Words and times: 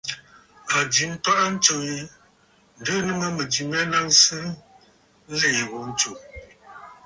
A 0.75 0.77
jɨ 0.93 1.03
ntwaʼa 1.13 1.43
ntsǔ 1.55 1.75
yi, 1.87 1.99
ǹdɨʼɨ 2.77 2.99
nɨ 3.07 3.13
mə 3.19 3.27
mɨ̀jɨ 3.37 3.61
mya 3.71 3.81
naŋsə 3.91 4.37
nlìì 5.29 5.61
ghu 5.69 5.79
ntsù. 5.89 6.11